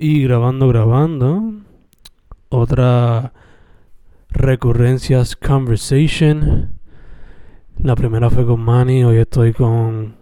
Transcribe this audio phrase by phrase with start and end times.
[0.00, 1.54] Y grabando, grabando.
[2.50, 3.32] Otra
[4.30, 6.78] recurrencias conversation.
[7.82, 10.16] La primera fue con Manny, hoy estoy con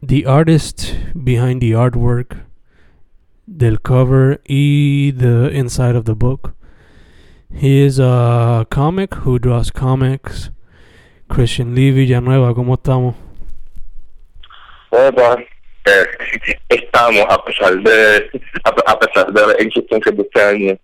[0.00, 2.46] the artist behind the artwork
[3.48, 6.54] del cover y the inside of the book.
[7.52, 10.52] He is a comic who draws comics.
[11.28, 13.16] Christian Lee Villanueva, ¿cómo estamos?
[14.90, 15.36] Hola,
[15.84, 18.30] eh, estamos a pesar de
[18.64, 20.78] a, pesar de la existencia de este año.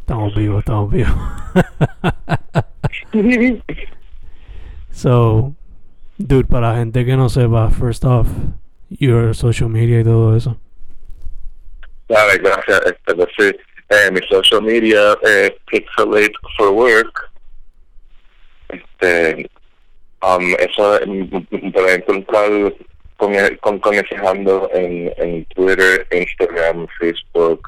[0.00, 1.14] Estamos vivos, estamos vivos.
[4.90, 5.54] so,
[6.18, 8.28] dude, para la gente que no sepa, first off,
[8.90, 10.56] your social media y todo eso.
[12.08, 12.80] Dale, gracias.
[12.86, 13.52] Este, pues sí,
[13.88, 17.30] eh, mi social media es Pixelate for Work.
[18.68, 19.48] Este,
[20.22, 22.74] um, eso mm, puede encontrar
[23.16, 27.62] con, con, con en, Twitter, Instagram, Facebook,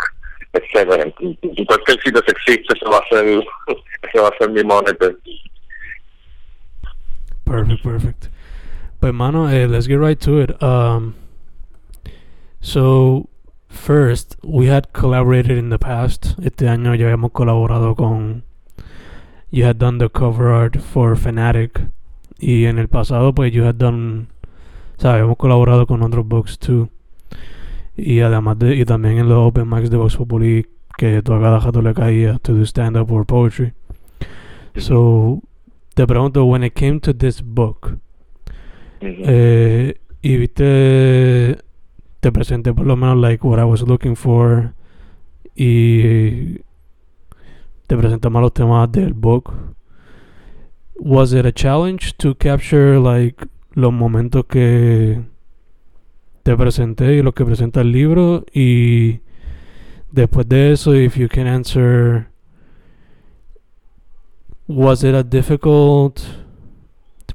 [0.52, 1.04] etcétera.
[1.04, 3.26] En cualquier sitio que existe, eso va a ser,
[4.12, 5.18] eso va a ser mi monitor.
[7.44, 8.28] Perfect, perfect.
[9.00, 10.62] But mano, uh, let's get right to it.
[10.62, 11.16] Um,
[12.60, 13.28] so
[13.68, 16.36] first, we had collaborated in the past.
[16.42, 18.44] Este año ya habíamos colaborado con.
[19.50, 21.80] You had done the cover art for Fanatic.
[22.42, 24.26] Y en el pasado, pues, you had done.
[24.96, 26.88] Sea, habíamos colaborado con otros books too.
[27.96, 28.74] Y además de.
[28.74, 30.66] Y también en los Open Mics de Vox Populi,
[30.98, 33.74] que tú a cada rato le caía to do stand up or poetry.
[34.76, 35.40] So,
[35.94, 37.98] te pregunto, when it came to this book.
[39.00, 41.58] Eh, y viste,
[42.18, 44.74] te presenté por lo menos like what I was looking for
[45.54, 46.58] y
[47.86, 49.52] te presenté más los temas del book.
[51.04, 55.24] Was it a challenge to capture like los momentos que
[56.44, 59.20] te presenté y lo que presenta el libro y
[60.12, 62.28] después de eso if you can answer
[64.68, 66.24] was it a difficult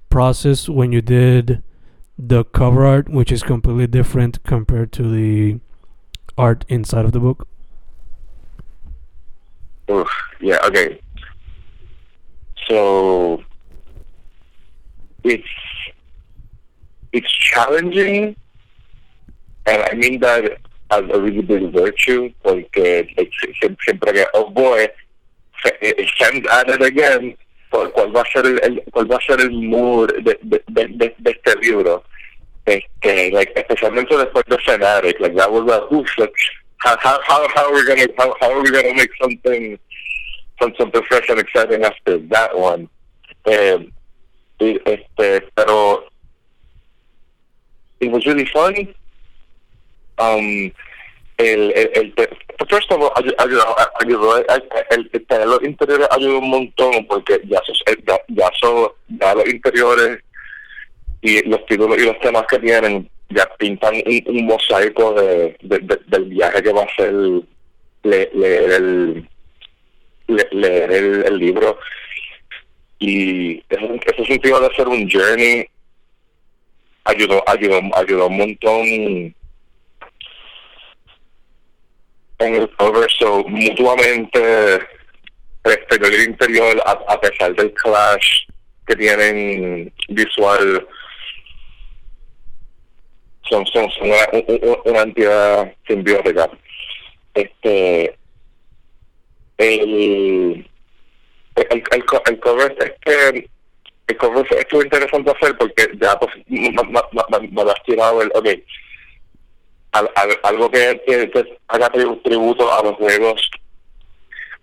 [0.10, 1.62] process when you did
[2.18, 5.60] the cover art, which is completely different compared to the
[6.38, 7.48] art inside of the book?
[9.90, 11.00] Oof, yeah, okay.
[12.68, 13.44] So
[15.30, 15.54] it's
[17.12, 18.36] it's challenging
[19.66, 20.58] and I mean that
[20.92, 23.32] as a really big virtue porque like,
[23.64, 24.88] uh, siempre que oh boy
[26.20, 27.36] send at it again
[27.70, 32.04] cuál, va a ser el, a el mood de, de, de, de este libro.
[32.66, 36.34] Este like especialmente después de Fanatic like that was like oof like,
[36.78, 39.80] how, how, how, how are we gonna how, how are we gonna make something
[40.62, 42.90] some, something fresh and exciting after that one?
[43.46, 43.94] Um,
[44.60, 46.04] este pero
[48.00, 48.74] it was really fun
[50.20, 50.72] um
[51.38, 52.14] el, el, el,
[52.68, 57.62] first of all, ayudó, ayudó, el, el tener los interiores ayudó un montón porque ya,
[58.08, 60.20] ya, ya, son, ya los interiores
[61.22, 63.96] y los títulos y los temas que tienen ya pintan
[64.26, 67.14] un, mosaico de, de, de, del viaje que va a ser
[68.04, 69.30] leer el
[70.28, 71.80] leer el, el, libro
[73.00, 75.68] y ese, ese sentido de hacer un journey
[77.04, 79.36] ayudó ayudó ayudó un montón
[82.40, 84.76] en el cover, so mutuamente
[85.64, 88.46] el exterior y el interior, a, pesar del clash
[88.86, 90.88] que tienen visual,
[93.50, 96.50] son, son, son una, una, entidad simbiótica.
[97.34, 98.18] Este,
[99.58, 100.70] el,
[101.58, 103.50] el, el, el cover es que
[104.08, 108.48] el cover estuvo interesante hacer porque ya pues, me, me has tirado el, ok,
[109.92, 113.50] al, al, algo que, que, que, haga tributo a los juegos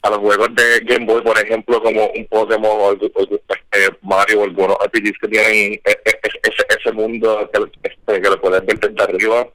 [0.02, 3.22] a los juegos de Game Boy por ejemplo como un Pokémon o, o,
[3.72, 8.20] eh, Mario o algunos RPGs que tienen e, e, e, ese, ese mundo que, este,
[8.20, 9.48] que lo puedes ver desde arriba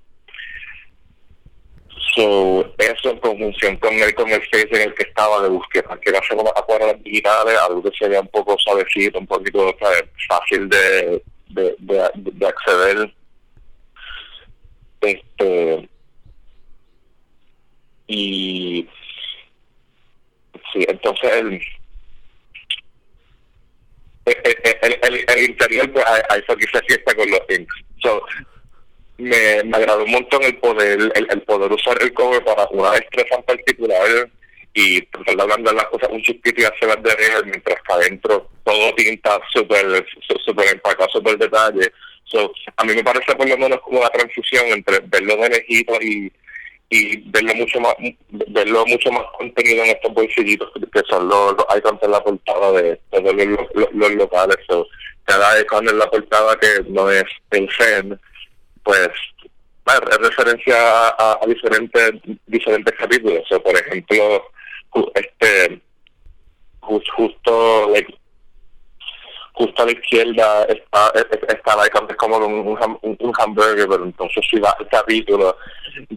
[2.15, 5.99] so, eso en conjunción con el con el face en el que estaba de búsqueda
[6.01, 10.03] que era hacer unas acuarelas digitales algo que sería un poco suavecito un poquito ¿sabes?
[10.27, 13.13] fácil de, de, de, de acceder
[15.01, 15.89] este
[18.07, 18.87] y
[20.73, 21.61] sí entonces el
[24.25, 28.21] el, el, el, interior pues a, eso que se fiesta con los inks so,
[29.19, 33.35] me, me agradó un montón el poder el, poder usar el cover para una destreza
[33.35, 34.29] en particular
[34.73, 38.49] y tratar de hablar las cosas un chiquito y hacerlas de real mientras que adentro
[38.63, 40.05] todo pinta súper
[40.45, 41.91] super empacado, súper detalle
[42.31, 45.97] So, a mí me parece por lo menos como la transición entre verlo de lejitos
[46.01, 46.31] y,
[46.89, 47.95] y verlo mucho más
[48.29, 52.71] verlo mucho más contenido en estos bolsillitos que son los, los icons en la portada
[52.73, 54.57] de todos los, los, locales.
[54.67, 54.85] So,
[55.25, 58.19] cada icon en la portada que no es el FEN,
[58.83, 59.09] pues
[59.87, 62.13] es referencia a, diferentes
[62.45, 63.51] diferentes capítulos.
[63.51, 64.51] O por ejemplo,
[65.15, 65.81] este
[66.81, 67.93] justo
[69.53, 74.75] justo a la izquierda está, icon como un, un, un, hamburger, pero entonces si va
[74.79, 75.57] el capítulo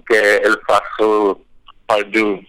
[0.09, 1.39] que el fast food
[1.87, 2.47] Pardue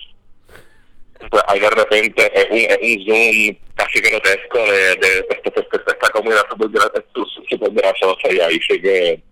[1.32, 6.46] pues hay de repente es un, es un zoom casi grotesco de, de, esta comida
[6.50, 9.24] súper grasosa y ahí sí que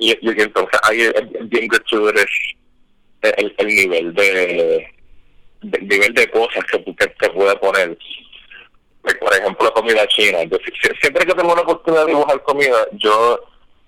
[0.00, 1.10] y, entonces ahí
[1.42, 2.20] bien gratuito
[3.22, 4.88] el, el nivel de,
[5.62, 7.96] de nivel de cosas que, que, que puede poner.
[9.02, 10.38] Por ejemplo comida china.
[11.00, 13.40] Siempre que tengo una oportunidad de dibujar comida yo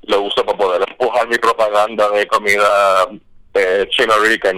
[0.03, 3.07] lo uso para poder empujar mi propaganda de comida
[3.55, 4.53] eh, chino rica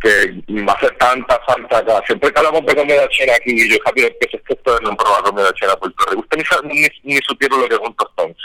[0.00, 2.02] que me hace tanta falta acá.
[2.06, 4.96] Siempre que hablamos de comida china aquí, y yo rápido que es que esto no
[4.96, 6.22] probar comida china por Puerto Rico.
[6.22, 8.36] Usted ni, ni, ni supieron lo que es un tostón.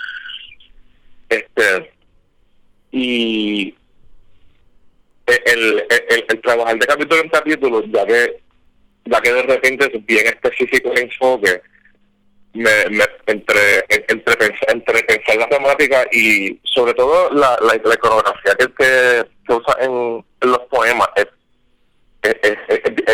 [1.29, 1.91] Este,
[2.91, 3.75] y
[5.25, 8.41] el, el, el, trabajar de capítulo en capítulo, ya que,
[9.05, 11.61] ya que de repente es bien específico el enfoque,
[12.53, 19.25] me, me, entre, entre, pensar, la temática y sobre todo la, la, la iconografía que,
[19.45, 21.27] se usa en, los poemas es,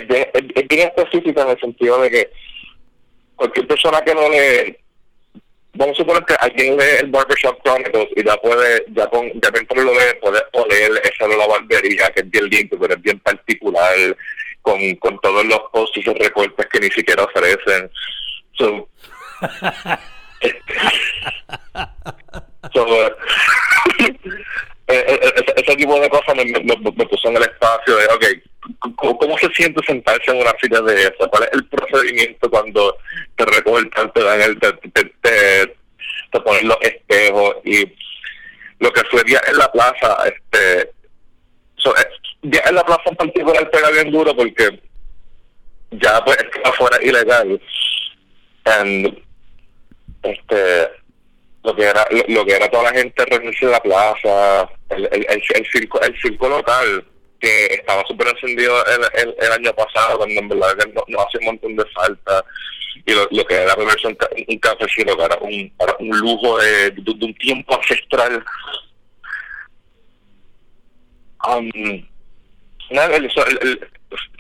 [0.08, 2.32] bien, es, bien específica en el sentido de que
[3.36, 4.78] cualquier persona que no lee
[5.74, 9.50] vamos a suponer que alguien lee el Barbershop Chronicles y ya puede, ya con, ya
[9.52, 13.02] dentro lo lee, puede oler esa de la barbería que es bien limpio, pero es
[13.02, 14.18] bien particular,
[14.62, 17.90] con, con todos los posts y recortes que ni siquiera ofrecen.
[18.58, 18.90] So,
[22.74, 22.88] so,
[24.00, 24.16] eh,
[24.88, 28.26] eh, eh, ese tipo de cosas me, me, puso en el espacio de, ok,
[28.96, 31.30] ¿cómo, se siente sentarse en una fila de eso?
[31.30, 32.98] ¿Cuál es el procedimiento cuando
[33.36, 34.74] te recortan, te dan el, te,
[35.22, 35.76] te,
[36.44, 37.86] ponen los espejos y
[38.80, 40.92] lo que fue día en la plaza, este,
[41.78, 41.94] so,
[42.42, 44.82] día en la plaza en particular pega bien duro porque
[45.92, 47.62] ya pues es afuera ilegal.
[48.66, 49.18] And,
[50.24, 50.90] este
[51.64, 55.66] lo que era lo, que era toda la gente reunirse en la plaza el, el,
[55.72, 57.06] circo el circo local
[57.40, 60.76] que estaba súper encendido el, el, año pasado cuando en verdad
[61.08, 62.44] no, hace un montón de falta
[63.06, 64.18] y lo, que era beberse un,
[64.48, 68.44] un cafecito que era un, un lujo de, de, un tiempo ancestral.
[71.48, 71.70] Um,
[72.90, 73.32] el,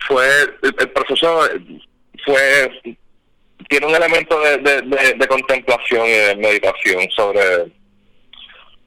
[0.08, 0.28] fue
[0.62, 1.48] el proceso
[2.26, 2.98] fue
[3.70, 7.72] tiene un elemento de, de, de, contemplación y de meditación sobre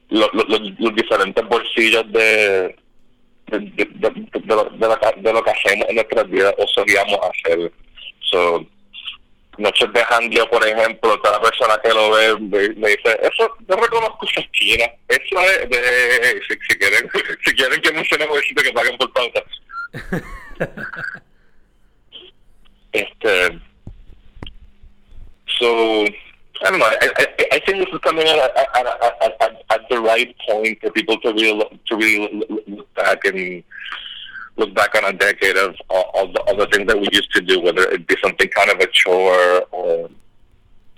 [0.09, 2.75] los diferentes bolsillos de
[3.47, 7.71] de, de, de, lo, de, lo que hacemos en nuestras vidas o solíamos hacer.
[8.21, 8.65] So,
[9.55, 14.25] Noches de Jandio, por ejemplo, cada persona que lo ve me, dice, eso, yo reconozco
[14.25, 17.07] esa esquina, eso es de, si, si quieren,
[17.45, 19.43] si quieren que mencione bolsito que paguen por pauta.
[22.93, 23.59] este
[25.63, 26.05] so
[26.65, 26.85] I don't know.
[26.85, 30.79] I, I, I think this is coming at, at, at, at, at the right point
[30.81, 33.63] for people to really to really look back and
[34.57, 37.59] look back on a decade of all, the other things that we used to do,
[37.61, 40.09] whether it be something kind of a chore or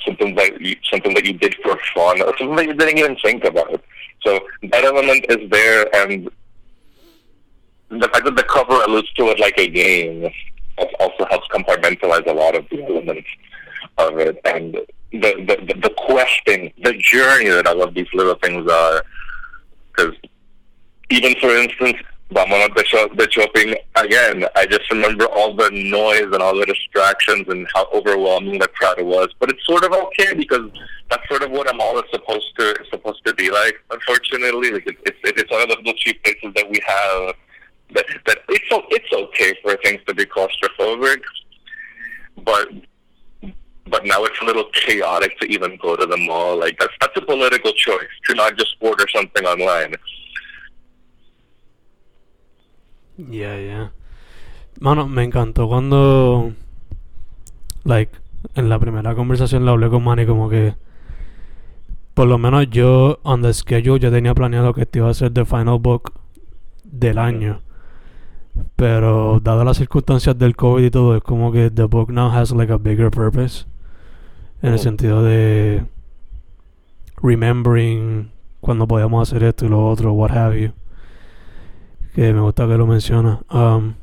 [0.05, 3.15] something that you, something that you did for fun or something that you didn't even
[3.17, 3.81] think about.
[4.23, 4.39] So
[4.71, 6.29] that element is there, and
[7.89, 10.29] the fact that the cover alludes to it like a game
[10.99, 13.27] also helps compartmentalize a lot of the elements
[13.97, 14.75] of it and
[15.11, 19.03] the, the, the questing, the journey that I love these little things are.
[19.95, 20.15] Because
[21.09, 21.97] even for instance,
[22.29, 22.43] de,
[23.15, 24.45] the shopping again.
[24.55, 29.01] I just remember all the noise and all the distractions and how overwhelming the crowd
[29.01, 29.29] was.
[29.39, 30.69] But it's sort of okay because
[31.09, 33.75] that's sort of what a mall is supposed to supposed to be like.
[33.91, 37.35] Unfortunately, like it, it's it's one of the cheap places that we have.
[37.93, 41.21] That that it's it's okay for things to be claustrophobic,
[42.43, 42.69] but
[43.95, 46.59] but now it's a little chaotic to even go to the mall.
[46.59, 49.95] Like that's that's a political choice to not just order something online.
[53.17, 53.87] Yeah, yeah.
[54.81, 56.51] Mano, me encantó cuando,
[57.85, 58.11] like,
[58.55, 60.75] en la primera conversación le hablé con Manny como que,
[62.13, 65.31] por lo menos yo, on the schedule, ya tenía planeado que este iba a ser
[65.31, 66.11] the final book
[66.83, 67.61] del año.
[68.75, 72.51] Pero, dadas las circunstancias del COVID y todo, es como que the book now has
[72.51, 73.65] like a bigger purpose.
[74.61, 75.85] En el sentido de
[77.21, 78.31] remembering
[78.61, 80.73] cuando podíamos hacer esto y lo otro, what have you.
[82.15, 83.41] Que me gusta que lo menciona.
[83.51, 83.95] Um,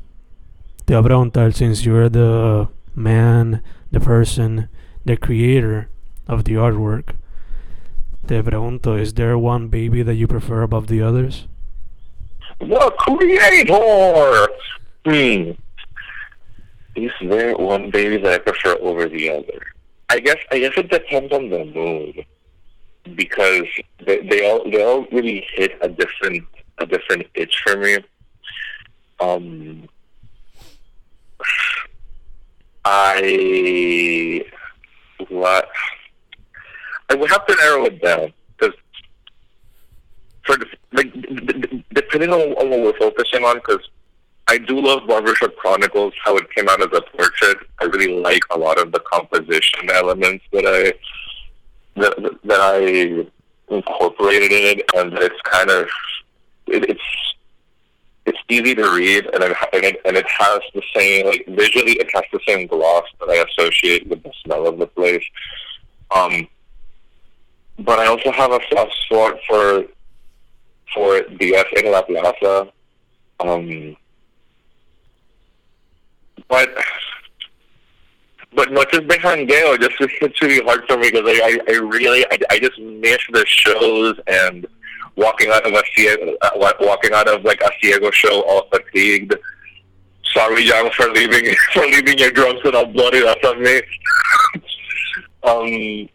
[0.85, 4.69] te voy a preguntar, since you're the man, the person,
[5.05, 5.89] the creator
[6.27, 7.15] of the artwork,
[8.27, 11.47] te pregunto, is there one baby that you prefer above the others?
[12.59, 14.47] The creator!
[15.05, 15.51] Hmm.
[16.95, 19.73] Is there one baby that I prefer over the other?
[20.09, 22.25] I guess I guess it depends on the mood
[23.15, 23.67] because
[24.05, 26.45] they, they all they all really hit a different
[26.77, 27.97] a different itch for me.
[29.19, 29.87] Um,
[32.85, 34.45] I
[35.29, 35.69] what
[37.09, 38.75] I would have to narrow it down because
[40.43, 40.57] for
[40.91, 41.11] like
[41.93, 43.89] depending on, on what we're focusing on, because
[44.47, 47.57] I do love Barbershop Chronicles, how it came out as a portrait.
[47.79, 50.93] I really like a lot of the composition elements that I
[51.99, 55.87] that, that I incorporated in it, and it's kind of
[56.67, 57.35] it, it's
[58.25, 61.93] it's easy to read, and it, and it and it has the same like visually,
[61.93, 65.23] it has the same gloss that I associate with the smell of the place.
[66.13, 66.47] Um,
[67.79, 69.85] but I also have a soft spot for
[70.93, 72.71] for Diaz en la Plaza.
[73.39, 73.97] Um,
[76.47, 76.69] but
[78.55, 82.37] but Noches de Jangueo just hits really hard for me because I, I, really I,
[82.51, 84.67] I just miss the shows and
[85.15, 89.33] walking out of a uh, walking out of like a Ciego show all fatigued.
[90.33, 92.31] Sorry, John, for leaving for leaving your
[92.65, 93.21] and all bloody.
[93.21, 93.81] That's on me.
[95.43, 96.09] um,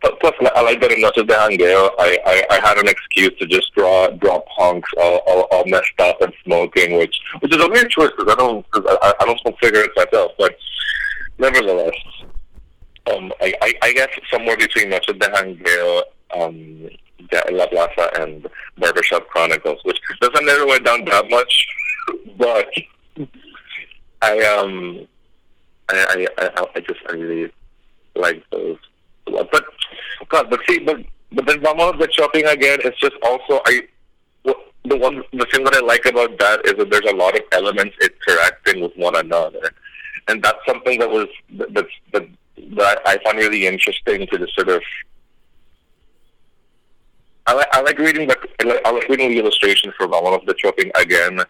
[0.00, 1.90] plus, plus, I like that in Noches de Jangueo.
[1.98, 5.98] I, I, I had an excuse to just draw draw punks all, all, all messed
[5.98, 9.24] up and smoking, which which is a weird choice because I don't cause I, I
[9.24, 10.56] don't smoke cigarettes myself, but
[11.38, 11.94] nevertheless,
[13.12, 16.02] um, I, I, I guess somewhere between Noches de Jangueo,
[16.34, 16.88] um,
[17.50, 18.46] La Plaza, and
[18.78, 21.66] Barbershop Chronicles, which doesn't narrow it down that much,
[22.36, 22.68] but
[24.22, 25.06] I um
[25.88, 27.52] I I, I, I just I really
[28.16, 28.78] like those.
[29.32, 29.64] But
[30.28, 32.78] God, but see, but but then Vamos the shopping again.
[32.84, 33.82] It's just also I
[34.84, 37.42] the one the thing that I like about that is that there's a lot of
[37.52, 39.72] elements interacting with one another,
[40.28, 42.28] and that's something that was that's that
[42.76, 44.82] that I find really interesting to just sort of.
[47.46, 50.54] I like I like reading the I like, reading the illustrations for one of the
[50.58, 51.40] shopping again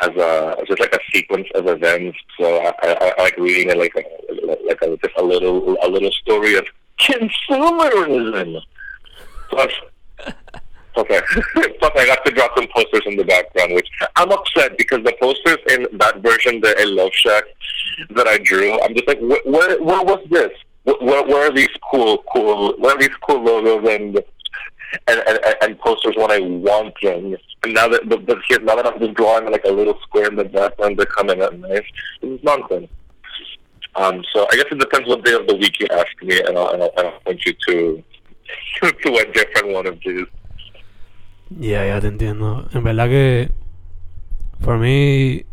[0.00, 2.18] as a just like a sequence of events.
[2.38, 5.88] So I, I, I like reading it like a, like a, just a little a
[5.88, 6.66] little story of
[7.00, 8.60] consumerism.
[9.48, 9.72] Plus,
[10.96, 11.20] okay,
[11.78, 15.14] plus I got to drop some posters in the background, which I'm upset because the
[15.20, 17.44] posters in that version, the El Love Shack
[18.10, 20.52] that I drew, I'm just like, where where, where was this?
[20.84, 22.74] Where, where are these cool cool?
[22.78, 24.22] Where are these cool logos and
[25.08, 27.36] and, and, and posters when I want them.
[27.62, 30.28] And now that but, but here, now that I'm just drawing like a little square
[30.28, 31.82] in the background, they're coming out nice.
[32.22, 32.88] Is nonsense.
[33.96, 36.58] Um, so I guess it depends what day of the week you ask me, and
[36.58, 38.04] I'll, and I'll, and I'll point you to
[39.02, 40.26] to a different one of these.
[41.58, 42.68] Yeah, ya te entiendo.
[42.74, 43.50] En verdad que,
[44.60, 45.46] for me,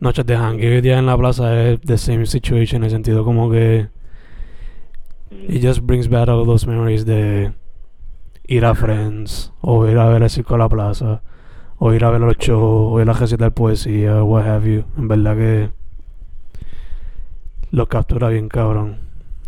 [0.00, 3.24] noches de jangueo y día en la plaza es the same situation en el sentido
[3.24, 3.88] como que
[5.30, 7.52] it just brings back all those memories de
[8.50, 11.22] ir a Friends, o ir a ver el circo a la plaza,
[11.78, 14.84] o ir a ver los shows, o ir a recitar poesía, what have you.
[14.98, 15.70] En verdad que
[17.70, 18.98] lo captura bien cabrón.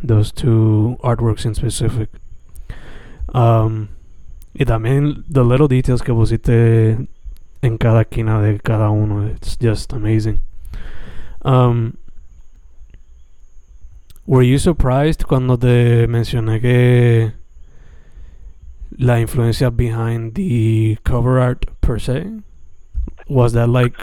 [0.07, 2.11] Those two artworks in specific.
[3.35, 3.89] Um,
[4.55, 7.09] y también the little details que pusiste
[7.61, 9.27] en cada esquina de cada uno.
[9.27, 10.39] It's just amazing.
[11.45, 11.95] Um,
[14.27, 17.42] were you surprised cuando te mencioné que
[18.99, 22.41] la influencia behind the cover art per se?
[23.29, 23.95] Was that like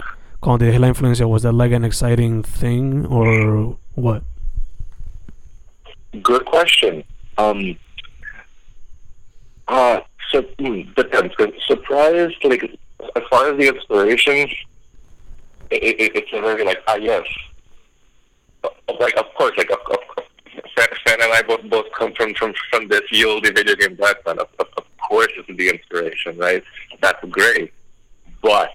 [0.41, 4.23] cuando te dije la influencia, was that like an exciting thing or what?
[6.23, 7.03] Good question.
[7.37, 7.77] Um,
[9.67, 9.99] uh,
[10.31, 11.33] so mm, depends.
[11.67, 12.63] Surprised, like
[13.15, 14.49] as far as the inspiration,
[15.69, 17.25] it, it, it's a very like ah yes,
[18.99, 20.18] like of course, like of, of,
[21.01, 24.39] Stan and I both both come from from from this yield video game background.
[24.39, 26.63] Of, of, of course, is the inspiration, right?
[27.01, 27.73] That's great,
[28.41, 28.71] but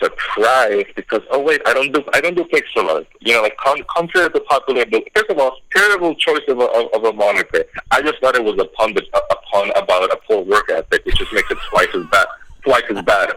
[0.00, 3.06] surprised because oh wait, I don't do I don't do pixel art.
[3.20, 4.84] You know, like con- contrary to the popular.
[5.14, 7.64] First of all, terrible choice of a, of, of a moniker.
[7.90, 11.04] I just thought it was a pun, a, a pun about a poor work ethic,
[11.04, 12.26] which just makes it twice as bad.
[12.62, 13.32] Twice as bad.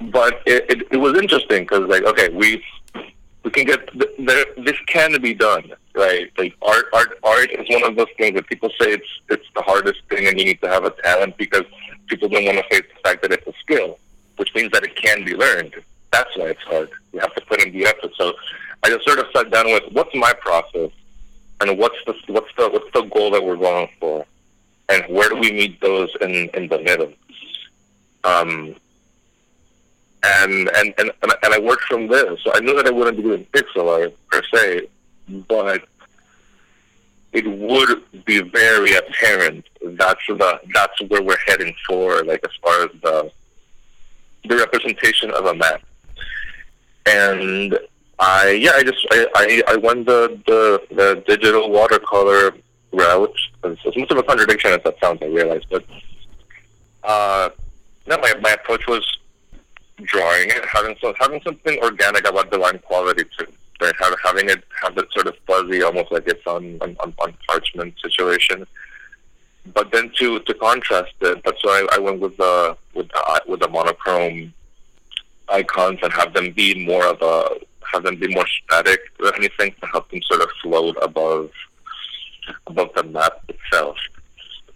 [0.00, 2.62] but it, it, it was interesting because like okay we
[3.42, 3.88] we can get
[4.18, 6.30] there this can be done right?
[6.38, 9.62] Like art art art is one of those things that people say it's it's the
[9.62, 11.64] hardest thing and you need to have a talent because
[12.06, 13.98] people don't want to face the fact that it's a skill
[14.36, 15.74] which means that it can be learned.
[16.12, 16.90] That's why it's hard.
[17.12, 18.12] You have to put in the effort.
[18.16, 18.32] So
[18.84, 20.92] i just sort of sat down with what's my process?
[21.60, 24.24] And what's the what's the what's the goal that we're going for?
[24.88, 27.12] And where do we meet those in in the middle?
[28.22, 28.76] Um
[30.22, 32.36] and and and and I worked from there.
[32.38, 34.88] So I knew that I wouldn't be doing pixel art per se,
[35.48, 35.82] but
[37.32, 42.84] it would be very apparent that's the that's where we're heading for, like as far
[42.84, 43.30] as the
[44.48, 45.82] the representation of a map.
[47.06, 47.78] And
[48.18, 52.54] I yeah, I just I I, I went the, the the digital watercolor
[52.92, 53.36] route.
[53.64, 55.84] It's, it's much of a contradiction as that sounds, I realize, but
[57.04, 57.50] uh,
[58.06, 59.17] no, my my approach was
[60.04, 63.46] drawing it, having so having something organic about the line quality too.
[63.80, 67.34] Right, have, having it have that sort of fuzzy, almost like it's on on, on
[67.46, 68.66] parchment situation.
[69.72, 73.42] But then to to contrast it, that's why I, I went with the with the
[73.46, 74.52] with the monochrome
[75.48, 77.56] icons and have them be more of a
[77.92, 81.50] have them be more static or anything to help them sort of float above
[82.66, 83.96] above the map itself.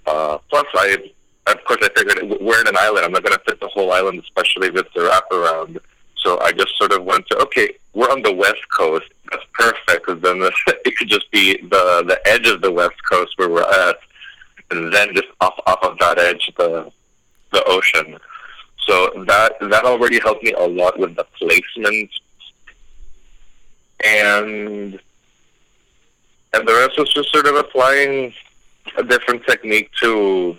[0.06, 1.11] Uh, plus, I
[1.52, 3.04] of course, I figured we're in an island.
[3.04, 5.78] I'm not going to fit the whole island, especially with the wraparound.
[6.16, 9.06] So I just sort of went to, okay, we're on the west coast.
[9.30, 10.52] That's perfect because then the,
[10.84, 13.96] it could just be the the edge of the west coast where we're at,
[14.70, 16.90] and then just off off of that edge, the
[17.52, 18.18] the ocean.
[18.86, 22.10] So that that already helped me a lot with the placement,
[24.04, 25.00] and
[26.54, 28.32] and the rest was just sort of applying
[28.96, 30.56] a different technique to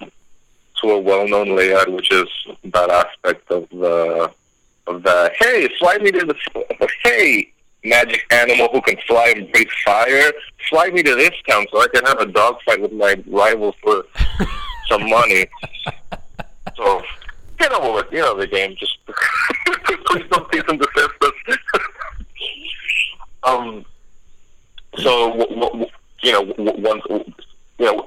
[0.84, 2.28] to a well-known layout, which is
[2.66, 4.32] that aspect of the
[4.86, 6.36] of the hey, fly me to the
[7.04, 7.50] hey
[7.86, 10.32] magic animal who can fly and breathe fire.
[10.70, 14.04] Fly me to this town so I can have a dogfight with my rival for
[14.90, 15.46] some money.
[16.76, 17.02] So
[17.58, 18.08] get over it.
[18.12, 18.76] You know the game.
[18.78, 18.98] Just
[20.06, 21.58] please don't cease and desist us.
[23.44, 23.86] um.
[24.98, 25.86] So w- w-
[26.22, 27.04] you know, w- once
[27.80, 28.06] you know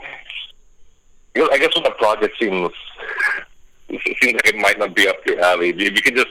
[1.36, 2.70] I guess when the project seems
[3.88, 6.30] it seems like it might not be up your alley, if you can just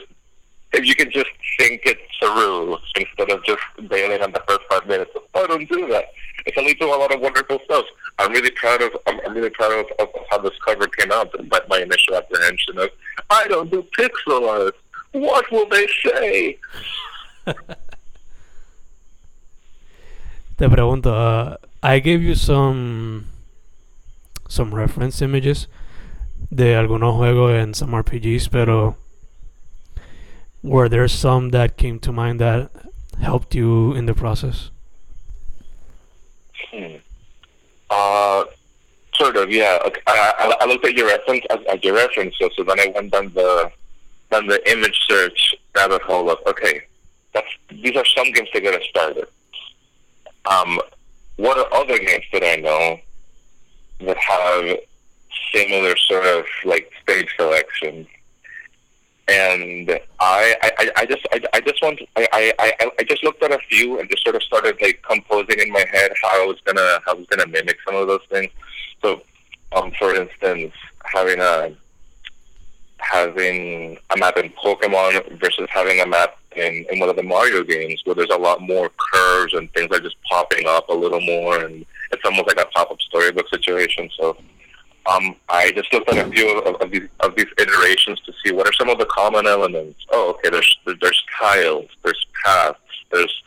[0.72, 4.86] if you can just think it through instead of just bailing on the first five
[4.86, 6.04] minutes, oh, don't do that.
[6.44, 7.84] It can lead to a lot of wonderful stuff.
[8.18, 11.32] I'm really proud of I'm, I'm really proud of, of how this cover came out,
[11.32, 12.90] despite my initial apprehension of
[13.30, 14.76] I don't do pixel art.
[15.12, 16.58] What will they say?
[20.58, 23.26] Te pregunto, uh, I gave you some
[24.48, 25.68] some reference images
[26.50, 28.96] de algunos juegos en some RPGs, pero
[30.62, 32.70] were there some that came to mind that
[33.20, 34.70] helped you in the process?
[36.70, 36.96] Hmm.
[37.88, 38.44] Uh,
[39.14, 39.78] sort of, yeah.
[40.06, 42.92] I, I, I, looked at your reference as, as your reference, so, so then I
[42.94, 43.70] went down the
[44.30, 46.82] down the image search rabbit hole of okay,
[47.32, 49.26] that's these are some games to get us started.
[50.46, 50.80] Um,
[51.36, 53.00] what are other games that I know
[54.00, 54.78] that have
[55.52, 58.06] similar sort of like stage selections.
[59.28, 63.50] And I, I, I just, I, I just want, I, I, I just looked at
[63.50, 66.60] a few and just sort of started like composing in my head how I was
[66.64, 68.52] gonna, how I was gonna mimic some of those things.
[69.02, 69.22] So,
[69.74, 70.72] um, for instance,
[71.04, 71.72] having a,
[72.98, 77.64] having a map in Pokemon versus having a map in, in one of the Mario
[77.64, 81.20] games where there's a lot more curves and things are just popping up a little
[81.20, 81.84] more and
[82.16, 84.10] it's almost like a pop-up storybook situation.
[84.18, 84.36] So
[85.06, 88.52] um, I just looked at a few of, of, these of these iterations to see
[88.52, 90.04] what are some of the common elements.
[90.10, 90.50] Oh, okay.
[90.50, 91.88] There's there's tiles.
[92.02, 92.78] There's paths.
[93.12, 93.42] There's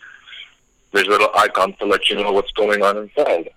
[0.94, 3.50] there's little icons to let you know what's going on inside.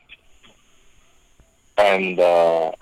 [1.78, 2.72] And uh,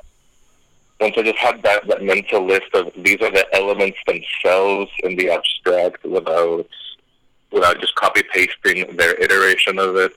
[1.00, 5.16] once I just had that, that mental list of these are the elements themselves in
[5.16, 6.66] the abstract without
[7.52, 10.12] without just copy pasting their iteration of it,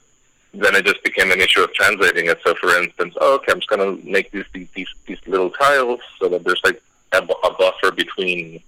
[0.53, 2.39] then it just became an issue of translating it.
[2.43, 5.99] So, for instance, oh, okay, I'm just going to make these, these these little tiles
[6.19, 8.61] so that there's like a, a buffer between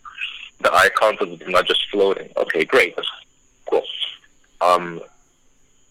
[0.62, 2.30] the icons and they're not just floating.
[2.38, 3.10] Okay, great, That's
[3.70, 3.84] cool.
[4.62, 5.02] Um,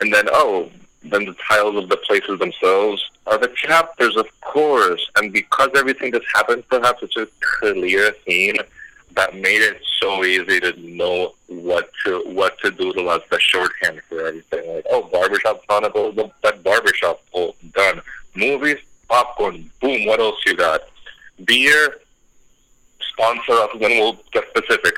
[0.01, 0.71] and then oh,
[1.05, 5.09] then the tiles of the places themselves are the chapters, of course.
[5.17, 8.57] And because everything just happens, perhaps it's a clear theme
[9.15, 14.01] that made it so easy to know what to what to do to the shorthand
[14.09, 14.75] for everything.
[14.75, 15.04] Like, oh,
[15.83, 18.01] that barbershop oh, done.
[18.35, 20.07] Movies, popcorn, boom.
[20.07, 20.81] What else you got?
[21.45, 21.97] Beer,
[23.13, 24.95] sponsor us, then we'll get specific.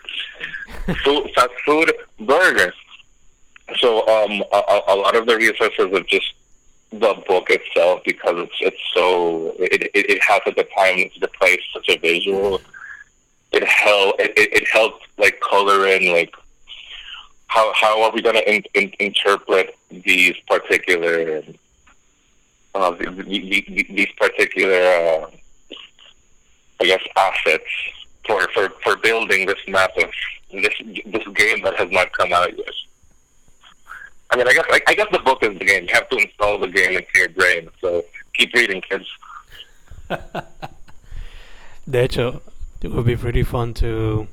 [1.04, 2.72] food, fast food burger.
[3.78, 6.34] So um, a, a lot of the resources of just
[6.92, 11.28] the book itself because it's it's so it it, it has at the time the
[11.28, 12.60] place such a visual.
[13.52, 16.34] It helped it, it, it helped like color in like
[17.48, 21.42] how how are we going to in, in, interpret these particular
[22.74, 25.30] uh, these particular uh,
[26.80, 27.64] I guess assets
[28.26, 30.10] for, for for building this map of
[30.52, 30.74] this
[31.06, 32.74] this game that has not come out yet.
[34.30, 35.84] I mean, I guess I, I guess the book is the game.
[35.88, 37.68] You have to install the game into your brain.
[37.80, 39.06] So keep reading, kids.
[41.88, 42.42] De hecho,
[42.82, 44.26] it would be pretty fun to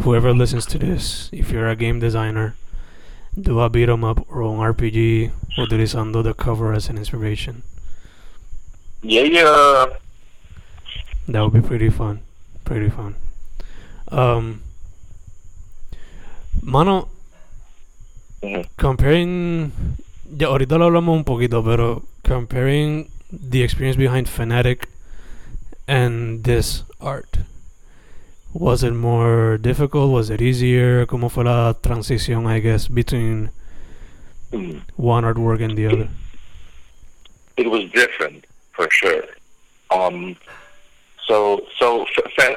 [0.00, 2.54] whoever listens to this, if you're a game designer,
[3.42, 7.62] do a beat 'em up or an RPG utilizando the cover as an inspiration.
[9.02, 9.86] Yeah, yeah.
[11.28, 12.20] That would be pretty fun.
[12.64, 13.14] Pretty fun.
[14.10, 14.62] Um,
[16.62, 17.08] mano,
[18.76, 19.72] comparing,
[20.30, 24.88] ya ahorita lo hablamos un poquito, pero comparing the experience behind Fanatic
[25.86, 27.38] and this art,
[28.52, 30.10] was it more difficult?
[30.10, 31.06] Was it easier?
[31.06, 33.50] ¿Cómo fue la transición, I guess, between
[34.96, 36.08] one artwork and the other?
[37.56, 39.24] It was different, for sure.
[39.90, 40.36] Um,
[41.26, 42.06] so, so,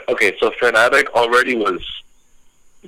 [0.10, 1.82] okay, so Fanatic already was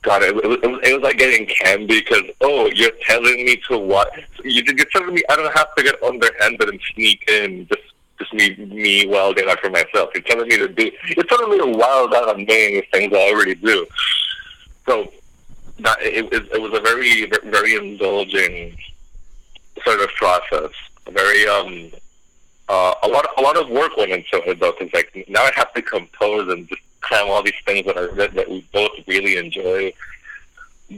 [0.01, 3.77] God, it, it, was, it was like getting candy because oh, you're telling me to
[3.77, 4.11] what?
[4.43, 7.92] You, you're telling me I don't have to get underhanded and sneak in just
[8.23, 10.09] just me me wilding out for myself.
[10.13, 10.91] You're telling me to do.
[11.15, 13.85] You're telling me to wild out on doing things I already do.
[14.87, 15.11] So
[15.79, 18.77] that it, it, it was a very very indulging
[19.83, 20.71] sort of process.
[21.07, 21.91] A Very um
[22.69, 25.51] uh, a lot a lot of work went into it though because like now I
[25.55, 28.91] have to compose and just cram all these things that are that, that we both
[29.07, 29.93] really enjoy.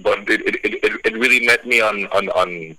[0.04, 2.78] But it it, it, it really met me on on on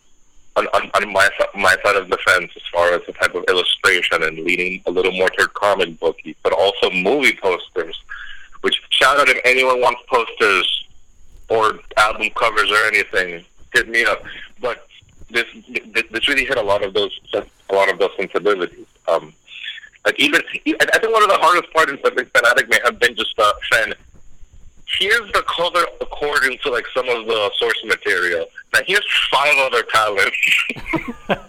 [0.57, 3.45] on, on, on my my side of the fence as far as the type of
[3.49, 8.01] illustration and leaning a little more toward comic booky, but also movie posters.
[8.63, 10.89] Which shout out if anyone wants posters
[11.49, 14.23] or album covers or anything, hit me up.
[14.61, 14.87] But
[15.31, 15.47] this
[16.11, 18.87] this really hit a lot of those a lot of those sensibilities.
[19.09, 19.33] Um,
[20.05, 23.17] like even, I think one of the hardest parts in something fanatic may have been
[23.17, 23.93] just uh, saying,
[24.87, 28.47] here's the color according to like some of the source material.
[28.73, 30.65] Now here's five other palettes.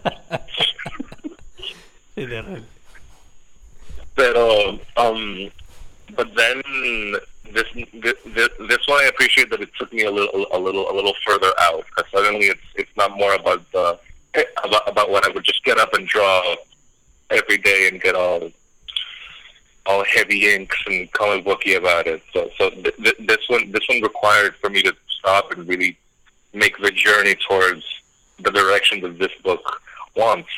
[4.16, 5.52] but um, um,
[6.16, 6.64] but then
[7.54, 10.94] this, this this one I appreciate that it took me a little a little a
[10.94, 14.00] little further out because suddenly it's it's not more about the
[14.64, 16.56] about, about what I would just get up and draw
[17.30, 18.52] every day and get all
[19.88, 22.22] all heavy inks and comic booky about it.
[22.34, 25.98] So so th- th- this one this one required for me to stop and really
[26.54, 27.84] make the journey towards
[28.40, 29.82] the direction that this book
[30.16, 30.50] wants.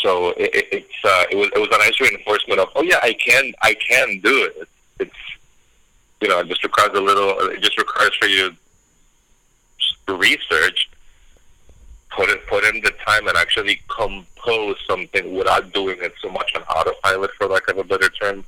[0.00, 3.00] So it, it, it's uh, it was it was a nice reinforcement of oh yeah
[3.02, 4.68] I can I can do it.
[5.00, 5.16] It's
[6.20, 8.54] you know it just requires a little it just requires for you
[10.06, 10.90] to research
[12.74, 17.46] in the time and actually compose something without doing it so much on autopilot, for
[17.46, 18.44] lack of a better term.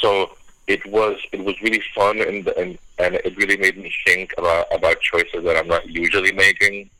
[0.00, 4.32] So it was it was really fun and and and it really made me think
[4.38, 6.90] about about choices that I'm not usually making.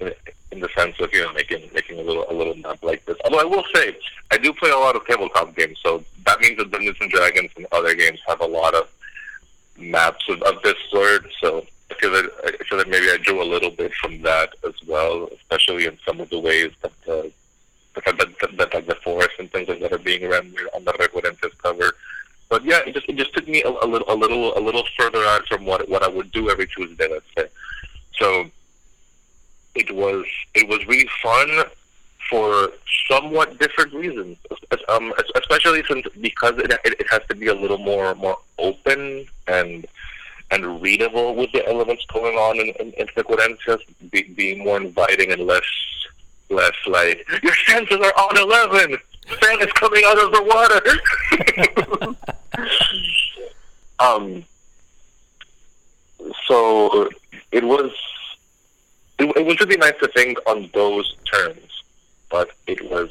[0.00, 0.14] In,
[0.50, 3.16] in the sense of you know making making a little a little map like this.
[3.24, 3.96] Although I will say
[4.30, 7.50] I do play a lot of tabletop games, so that means that Dungeons and Dragons
[7.56, 8.88] and other games have a lot of
[9.76, 11.26] maps of, of this sort.
[11.40, 14.54] So I feel that I feel that maybe I drew a little bit from that
[14.66, 17.28] as well, especially in some of the ways that uh,
[17.94, 20.92] that, that, that, like the forest and things like that are being rendered on the
[20.92, 21.92] Recuerentes cover.
[22.48, 24.84] But yeah, it just it just took me a, a little a little a little
[24.98, 27.46] further out from what what I would do every Tuesday, let's say.
[28.18, 28.50] So
[29.74, 30.24] it was
[30.54, 31.64] it was really fun
[32.30, 32.70] for
[33.10, 34.36] somewhat different reasons,
[34.88, 39.26] um, especially since because it, it, it has to be a little more more open
[39.46, 39.86] and
[40.50, 45.32] and readable with the elements going on in, in, in Sequences, be, being more inviting
[45.32, 45.62] and less
[46.50, 48.96] less like your senses are on eleven.
[49.26, 52.16] Fan is coming out of the water.
[53.98, 54.44] um.
[56.46, 57.08] So
[57.52, 57.92] it was
[59.18, 61.82] it, it was really nice to think on those terms,
[62.30, 63.10] but it was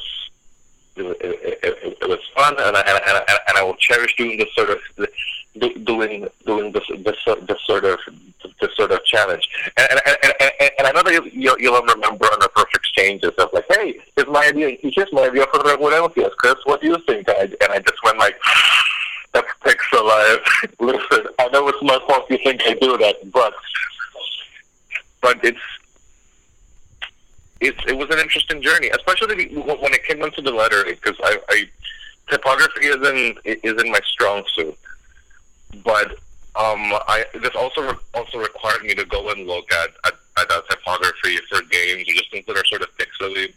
[0.96, 4.38] it, it, it, it was fun, and I, and, I, and I will cherish doing
[4.38, 4.80] this sort of
[5.60, 8.00] doing doing this this, this sort of
[8.62, 9.48] this sort of challenge.
[9.78, 13.32] And and, and, and, and I know that you'll, you'll remember on the first exchanges
[13.38, 14.78] of like, hey, here's my idea.
[14.82, 16.36] Here's my idea for the Referencias.
[16.38, 17.28] Chris, what do you think?
[17.28, 18.36] And I, and I just went like,
[19.34, 20.46] that's Pixelive.
[20.80, 23.54] Listen, I know it's my fault you think I do that, but
[25.22, 25.60] but it's
[27.60, 31.40] it's it was an interesting journey, especially when it came into the lettering because I,
[31.50, 31.70] I
[32.30, 34.78] typography isn't isn't my strong suit,
[35.84, 36.12] but
[36.56, 40.70] um, I this also also required me to go and look at at, at that
[40.70, 42.10] typography for games.
[42.10, 43.54] Or just things that are sort of pixely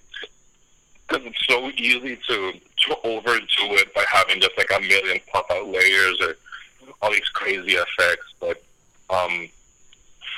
[1.09, 5.47] because it's so easy to to overdo it by having just like a million pop
[5.51, 6.37] out layers or
[7.03, 8.63] all these crazy effects, but
[9.09, 9.49] um,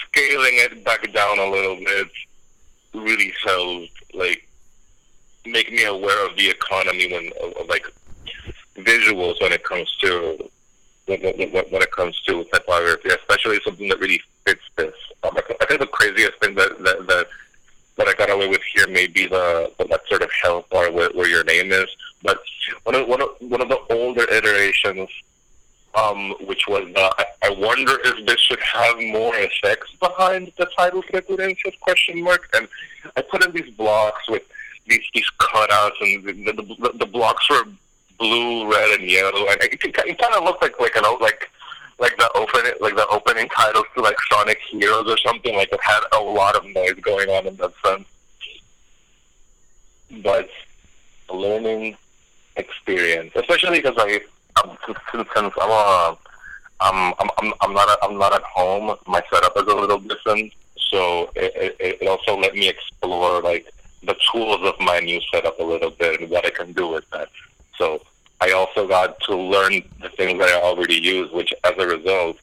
[0.08, 2.08] scaling it back down a little bit
[2.94, 4.46] really helped like
[5.46, 7.86] make me aware of the economy when of, of like
[8.76, 10.50] visuals when it comes to
[11.06, 14.94] when, when, it comes to typography, especially something that really fits this.
[15.22, 17.26] Um, I think the craziest thing that, that that
[17.96, 20.90] that I got away with here may be the, the that sort of health bar
[20.90, 21.88] where, where your name is.
[22.22, 22.40] But
[22.84, 25.08] one of one of one of the older iterations,
[25.94, 30.66] um, which was uh, I, I wonder if this should have more effects behind the
[30.76, 32.48] title Frecuencias question mark.
[32.54, 32.68] And
[33.16, 34.42] I put in these blocks with
[34.86, 37.64] these these cutouts, and the the, the, the blocks were
[38.18, 41.50] blue, red, and yellow, and it, it kind of looked like like an like
[41.98, 45.54] like the opening like the opening titles to like Sonic Heroes or something.
[45.54, 48.06] Like it had a lot of noise going on in that sense,
[50.22, 50.48] but
[51.28, 51.96] a learning
[52.56, 54.20] experience, especially because I
[54.62, 55.28] um, since, since
[55.60, 56.18] I'm a
[56.80, 58.96] um, I'm, I'm, I'm not I'm not at home.
[59.06, 63.72] My setup is a little different, so it, it, it also let me explore like
[64.02, 67.08] the tools of my new setup a little bit and what I can do with
[67.10, 67.28] that.
[67.76, 68.02] So
[68.40, 72.38] I also got to learn the things that I already use, which as a result,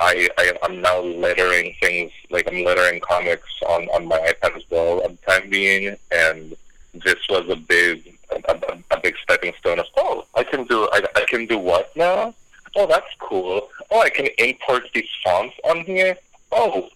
[0.00, 4.64] I, I am now lettering things like I'm lettering comics on on my iPad as
[4.70, 6.56] well at the time being, and
[6.94, 10.88] this was a big a, a, a big stepping stone of oh I can do
[10.92, 12.34] I, I can do what now?
[12.76, 13.68] Oh that's cool.
[13.90, 16.16] Oh I can import these fonts on here?
[16.50, 16.88] Oh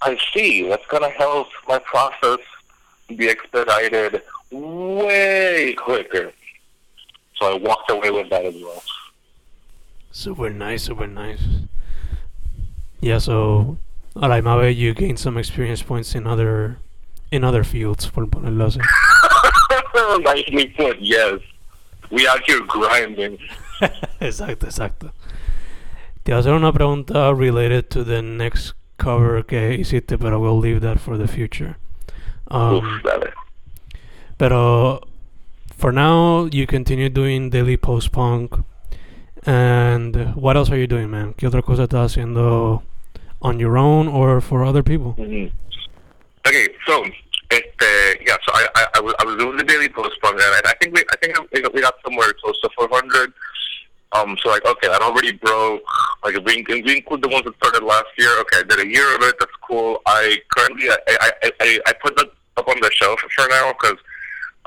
[0.00, 0.68] I see.
[0.68, 2.40] That's gonna help my process
[3.08, 6.32] be expedited way quicker
[7.38, 8.82] so I walked away with that as well.
[10.10, 11.40] Super nice, super nice.
[13.00, 13.78] Yeah, so
[14.16, 16.78] a la you gain some experience points in other
[17.30, 18.80] in other fields, ponerlo así.
[20.24, 21.40] Nicely put, yes.
[22.10, 23.38] We out here grinding.
[24.20, 25.12] exacto, exacto.
[26.24, 30.58] Te voy a hacer una pregunta related to the next cover que hiciste, pero we'll
[30.58, 31.76] leave that for the future.
[32.50, 32.84] Um, Uf,
[34.38, 35.00] pero
[35.78, 38.52] for now, you continue doing daily post punk.
[39.46, 41.34] And what else are you doing, man?
[41.34, 42.82] ¿Qué otra cosa estás haciendo
[43.40, 45.14] on your own or for other people?
[45.16, 45.46] Mm-hmm.
[46.46, 47.04] Okay, so
[47.50, 50.66] este, yeah, so I, I, I, was, I was doing the daily post punk, and
[50.66, 53.32] I think we I think we got somewhere close to 400.
[54.12, 55.82] Um, so like, okay, that already broke.
[56.24, 59.14] Like, we, we include the ones that started last year, okay, I did a year
[59.14, 59.36] of it.
[59.38, 60.00] That's cool.
[60.06, 63.98] I currently I I I, I put that up on the shelf for now because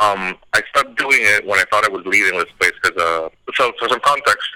[0.02, 3.30] um, I stopped doing it when I thought I was leaving this place because, uh,
[3.54, 4.50] so for some context,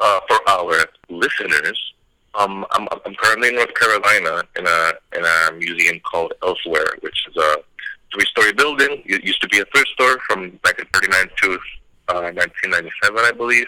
[0.00, 1.92] uh, for our listeners,
[2.34, 7.26] um, I'm, I'm currently in North Carolina in a in a museum called Elsewhere, which
[7.28, 7.56] is a
[8.14, 9.02] three-story building.
[9.04, 11.52] It used to be a thrift store from 1939 to
[12.08, 13.66] uh, 1997, I believe.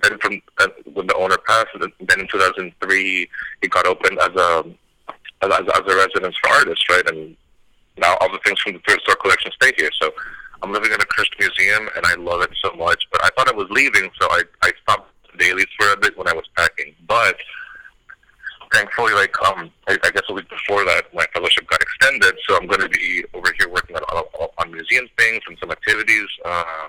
[0.00, 3.28] Then, from uh, when the owner passed, then in 2003,
[3.62, 4.64] it got opened as a
[5.42, 7.06] as, as a residence for artists, right?
[7.10, 7.36] And
[7.98, 9.90] now all the things from the thrift store collection stay here.
[10.00, 10.12] So
[10.62, 13.04] I'm living in a Christian museum, and I love it so much.
[13.12, 16.28] But I thought I was leaving, so I I stopped dailies for a bit when
[16.28, 16.94] I was packing.
[17.06, 17.36] But
[18.72, 22.56] thankfully, like um, I, I guess a week before that, my fellowship got extended, so
[22.56, 24.24] I'm going to be over here working on
[24.58, 26.88] on museum things and some activities, uh,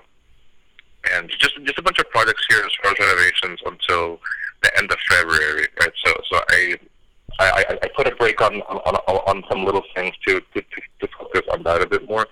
[1.14, 4.20] and just just a bunch of projects here as far as renovations until
[4.62, 5.68] the end of February.
[5.80, 6.78] Right, so so I
[7.44, 10.62] I, I, put a break on, on on some little things to, to
[11.00, 12.26] to focus on that a bit more.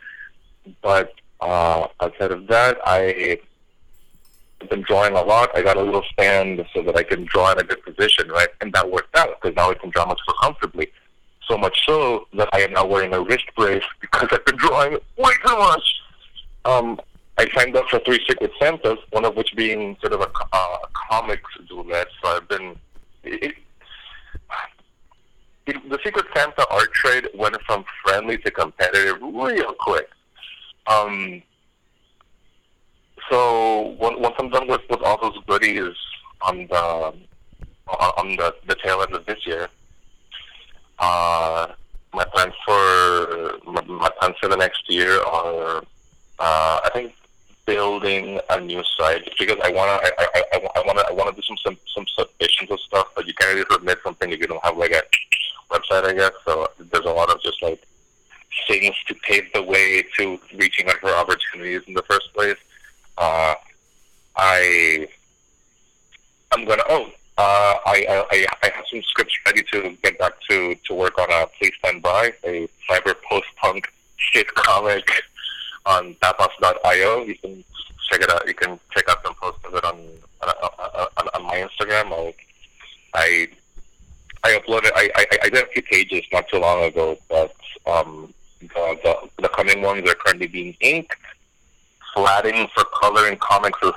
[0.83, 3.39] But uh, outside of that, I
[4.61, 5.51] have been drawing a lot.
[5.57, 8.49] I got a little stand so that I can draw in a good position, right?
[8.61, 10.91] And that worked out because now I can draw much more comfortably.
[11.49, 14.99] So much so that I am now wearing a wrist brace because I've been drawing
[15.17, 15.95] way too much.
[16.65, 17.01] Um,
[17.39, 20.77] I signed up for three Secret Santas, one of which being sort of a, uh,
[21.11, 22.09] comics duet.
[22.23, 22.77] So I've been.
[23.23, 23.55] It,
[25.73, 30.09] the Secret Santa art trade went from friendly to competitive real quick.
[30.87, 31.43] Um,
[33.31, 35.95] so once I'm done with, with all those goodies
[36.43, 37.15] on the
[37.89, 39.69] on the, the tail end of this year,
[40.99, 41.69] uh,
[42.13, 45.79] my plans for my, my plans for the next year are
[46.39, 47.15] uh, I think
[47.67, 51.43] building a new site because I wanna I, I, I, I wanna I wanna do
[51.43, 54.65] some some some submissions of stuff, but you can't really submit something if you don't
[54.65, 55.03] have like a
[55.71, 56.33] website, I guess.
[56.45, 57.83] So there's a lot of just like
[58.67, 62.57] things to pave the way to reaching out for opportunities in the first place.
[63.17, 63.55] Uh,
[64.37, 65.09] I
[66.53, 70.75] I'm gonna oh uh, I, I I have some scripts ready to get back to
[70.75, 75.09] to work on a Please Stand By, a cyber post punk shit comic
[75.87, 77.25] on tapas.io.
[77.25, 77.65] You can
[78.11, 78.47] check it out.
[78.47, 79.99] You can check out some posts of it on
[80.43, 82.13] on, on, on my Instagram.
[82.13, 82.35] I
[83.15, 83.49] I
[84.49, 84.91] I uploaded.
[84.95, 87.55] I, I I did a few pages not too long ago, but
[87.87, 91.17] um, the, the the coming ones are currently being inked.
[92.15, 93.93] Flatting for coloring comics is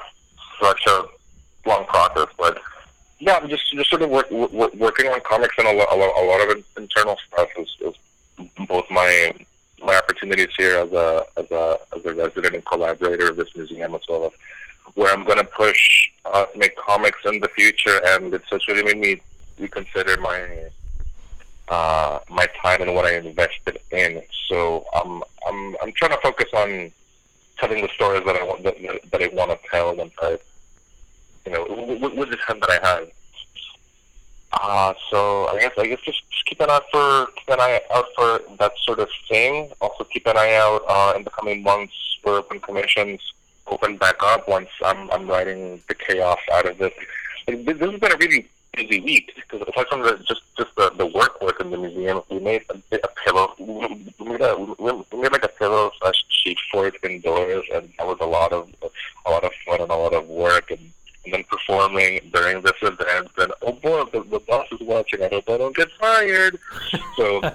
[0.62, 1.06] such a
[1.66, 2.60] long process, but
[3.20, 5.96] yeah, I'm just just sort of work, work, working on comics and a lot, a
[5.96, 7.96] lot, a lot of internal stuff is, is
[8.68, 9.34] both my
[9.84, 13.96] my opportunities here as a as a as a resident and collaborator of this museum
[13.96, 14.32] as well as
[14.96, 18.84] where I'm going to push uh, make comics in the future, and it's just really
[18.84, 19.22] made me
[19.60, 20.70] reconsider my
[21.70, 24.22] uh, my time and what I invested in.
[24.48, 26.92] So I'm I'm I'm trying to focus on
[27.58, 28.76] telling the stories that I want that,
[29.12, 30.38] that I want to tell and I,
[31.46, 33.10] you know with, with the time that I have.
[34.54, 37.82] Uh, so I guess I guess just, just keep an eye for keep an eye
[37.94, 39.72] out for that sort of thing.
[39.80, 43.22] Also keep an eye out uh, in the coming months for open commissions
[43.68, 46.92] open back up once I'm I'm writing the chaos out of this.
[47.48, 50.92] Like, this has been a really busy week because aside from the, just just the,
[50.98, 53.54] the work work in the museum, we made a, a pillow.
[53.60, 58.18] We made, a, we made like a pillow slash sheet fort indoors, and that was
[58.22, 58.70] a lot of
[59.26, 60.92] a lot of fun and a lot of work and
[61.24, 63.30] and then performing during this event.
[63.38, 65.22] And oh boy, the, the boss is watching.
[65.22, 66.58] I hope I don't get fired.
[67.16, 67.42] So.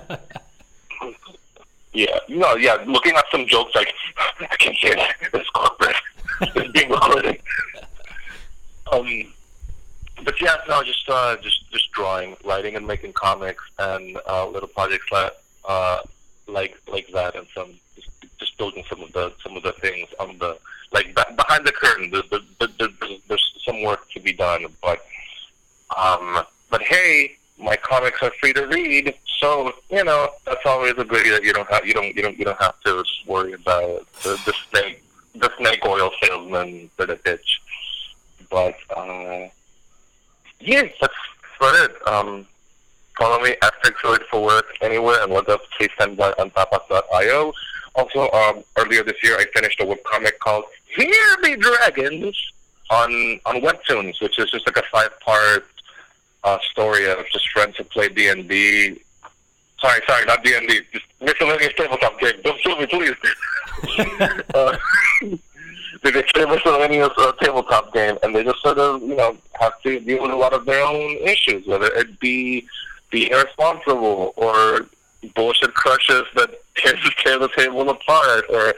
[1.93, 3.93] yeah, no, yeah, looking at some jokes like
[4.41, 5.97] I can't say that it's corporate,
[6.41, 7.41] it's being recorded.
[8.93, 9.33] Um,
[10.27, 14.69] but yeah, no, just uh, just just drawing, writing, and making comics, and uh, little
[14.69, 15.33] projects like
[15.67, 16.01] uh,
[16.49, 20.09] like like that, and some just, just building some of the some of the things
[20.19, 20.59] on the
[20.93, 22.11] like behind the curtain.
[22.11, 25.07] There's, there's, there's, there's some work to be done, but
[25.97, 31.05] um, but hey, my comics are free to read, so you know that's always a
[31.05, 34.05] goodie that you don't have you don't you don't you don't have to worry about
[34.25, 35.05] the, the snake
[35.37, 37.63] the snake oil salesman for the pitch.
[38.51, 39.49] But uh,
[40.61, 41.15] yeah, that's
[41.59, 42.09] about it.
[42.09, 42.47] Um,
[43.19, 47.53] follow me at Fixoid for work anywhere and look up Please Stand By on tapas.io.
[47.95, 50.65] Also, um, earlier this year, I finished a webcomic called
[50.95, 52.37] Here Be Dragons
[52.91, 55.67] on on Webtoons, which is just like a five part
[56.45, 59.01] uh, story of just friends who play D and D.
[59.81, 60.81] Sorry, sorry, not D and D.
[60.93, 62.35] Just miscellaneous tabletop game.
[62.45, 63.15] Don't sue me, please.
[64.55, 64.77] uh,
[66.11, 69.81] they play a miscellaneous uh, tabletop game, and they just sort of, you know, have
[69.83, 72.67] to deal with a lot of their own issues, whether it be
[73.11, 74.87] be irresponsible or
[75.35, 78.75] bullshit crushes that tear the table apart, or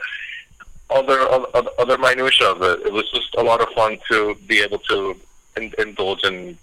[0.89, 2.85] other other, other minutia of it.
[2.85, 5.15] It was just a lot of fun to be able to
[5.57, 6.57] in, indulge in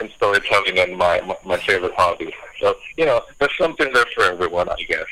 [0.00, 2.34] in storytelling and my, my my favorite hobby.
[2.60, 5.06] So you know, there's something there for everyone, I guess.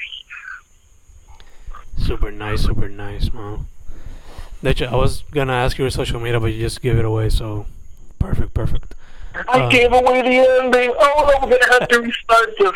[1.99, 3.33] Super nice, super nice,
[4.75, 4.89] man.
[4.89, 7.31] I was gonna ask you your social media, but you just gave it away.
[7.31, 7.67] So
[8.19, 8.95] perfect, perfect.
[9.49, 10.95] I uh, gave away the ending.
[10.99, 12.75] Oh, I'm gonna have to restart this.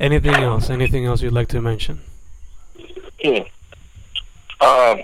[0.00, 0.70] Anything else?
[0.70, 2.00] Anything else you'd like to mention?
[3.22, 3.42] Hmm.
[4.60, 5.02] Um,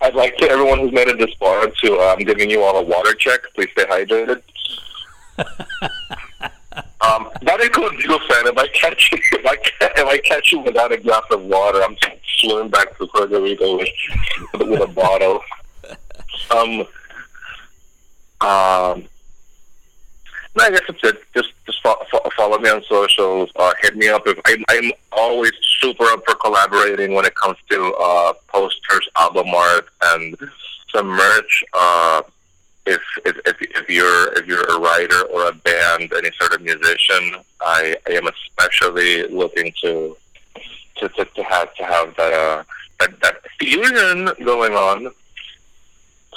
[0.00, 2.00] I'd like to everyone who's made it this far to.
[2.00, 3.40] I'm giving you all a water check.
[3.54, 4.42] Please stay hydrated.
[7.00, 8.46] um, that includes you, fan.
[8.46, 9.56] If I catch you, if I,
[9.98, 11.96] if I catch you without a glass of water, I'm
[12.44, 13.88] swimming back to Puerto Rico with,
[14.54, 15.40] with a bottle.
[16.50, 16.80] Um,
[18.40, 19.08] um,
[20.56, 21.22] no, I guess that's it.
[21.34, 22.04] Just just follow,
[22.36, 23.50] follow me on socials.
[23.56, 24.22] Uh, hit me up.
[24.26, 29.48] If I'm, I'm always super up for collaborating when it comes to uh, posters, album
[29.48, 30.36] art, and
[30.92, 31.64] some merch.
[31.72, 32.22] Uh,
[32.86, 36.60] if, if if if you're if you're a writer or a band, any sort of
[36.60, 40.16] musician, I, I am especially looking to
[40.96, 42.64] to, to, to have to have that uh,
[43.00, 45.12] that that fusion going on.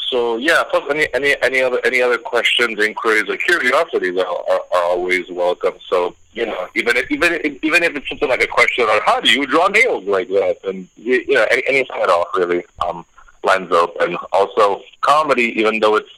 [0.09, 4.61] So yeah, plus any any any other any other questions, inquiries, or curiosities are, are,
[4.73, 5.73] are always welcome.
[5.87, 9.01] So you know, even if, even if, even if it's something like a question on
[9.05, 12.63] how do you draw nails like that, and you, know, any, anything at all really
[12.87, 13.03] um,
[13.43, 13.99] lines up.
[13.99, 16.09] And also comedy, even though it's,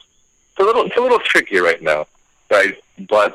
[0.50, 2.06] it's a little it's a little tricky right now,
[2.50, 2.76] right?
[3.08, 3.34] But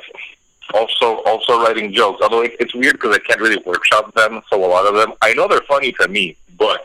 [0.73, 2.21] also also writing jokes.
[2.21, 5.13] Although it, it's weird because I can't really workshop them, so a lot of them
[5.21, 6.81] I know they're funny to me, but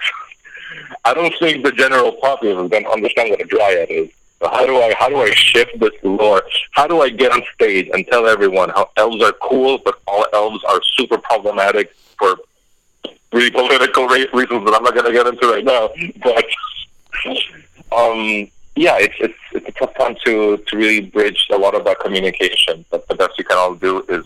[1.04, 4.10] I don't think the general populace is going to understand what a dryad is.
[4.40, 6.42] So how do I how do I shift this lore?
[6.72, 10.26] How do I get on stage and tell everyone how elves are cool, but all
[10.32, 12.36] elves are super problematic for
[13.32, 15.90] really political reasons that I'm not going to get into right now.
[16.22, 16.44] But
[17.96, 19.38] um, yeah, it's it's
[19.80, 22.84] tough time to to really bridge a lot of that communication.
[22.90, 24.24] But the best you can all do is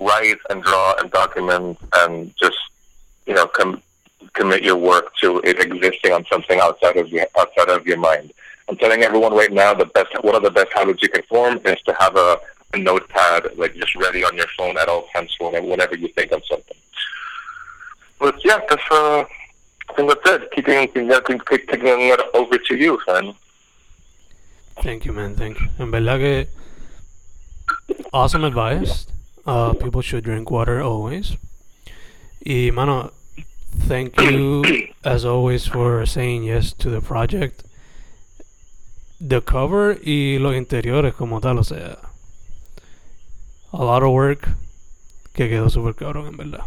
[0.00, 2.58] write and draw and document and just
[3.26, 3.82] you know com-
[4.32, 8.32] commit your work to it existing on something outside of your outside of your mind.
[8.68, 11.60] I'm telling everyone right now the best one of the best habits you can form
[11.64, 12.38] is to have a,
[12.74, 16.42] a notepad like just ready on your phone at all times whenever you think of
[16.46, 16.76] something.
[18.18, 19.24] But yeah, that's uh,
[19.88, 20.50] I think that's it.
[20.52, 23.34] Keeping keeping, keeping it over to you, man.
[24.82, 25.34] Thank you, man.
[25.34, 25.68] Thank you.
[25.78, 26.48] En verdad que
[28.12, 29.06] awesome advice.
[29.46, 31.36] Uh, people should drink water always.
[32.44, 33.12] Y mano,
[33.86, 34.64] thank you
[35.04, 37.62] as always for saying yes to the project.
[39.20, 41.96] The cover y los interiores como tal, o sea,
[43.72, 44.48] a lot of work
[45.32, 46.64] que quedó super cabrón en verdad.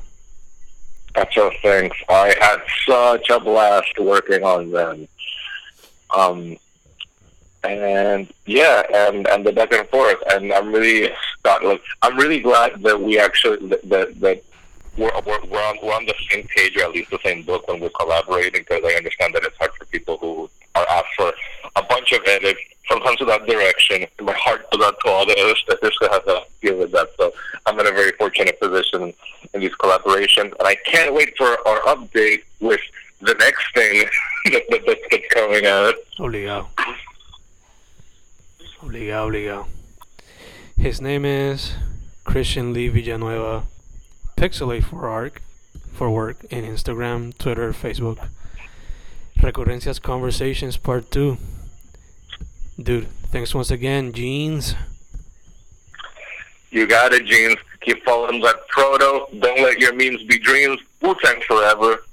[1.34, 1.98] So thanks.
[2.08, 5.08] I had such a blast working on them.
[6.16, 6.58] Um,
[7.64, 11.12] and yeah, and and the back and forth, and I'm really
[11.44, 14.44] like, I'm really glad that we actually that that, that
[14.98, 17.80] we're, we're, on, we're on the same page or at least the same book when
[17.80, 21.32] we're collaborating because I understand that it's hard for people who are asked for
[21.76, 24.06] a bunch of edits, sometimes without direction.
[24.22, 27.10] My heart goes out to all the other statistics that have to deal with that.
[27.18, 27.34] So
[27.66, 29.14] I'm in a very fortunate position
[29.54, 32.82] in these collaborations, and I can't wait for our update with
[33.22, 34.06] the next thing
[34.52, 35.96] that, that, that's coming out.
[36.18, 36.68] Obligado.
[38.82, 39.68] Obligado, obligado.
[40.78, 41.74] His name is
[42.24, 43.64] Christian Lee Villanueva.
[44.38, 45.42] Pixelate for Arc,
[45.92, 48.30] for work in Instagram, Twitter, Facebook.
[49.40, 51.38] Recurrencias Conversations Part 2.
[52.82, 54.76] Dude, thanks once again, Jeans.
[56.72, 57.58] You got it, Jeans.
[57.82, 59.26] Keep following that proto.
[59.40, 60.80] Don't let your memes be dreams.
[61.02, 62.06] Wu Tang forever.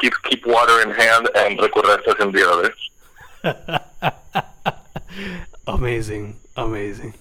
[0.00, 2.72] Keep keep water in hand and recurrencias in the
[3.44, 3.80] other.
[5.66, 7.14] amazing, amazing.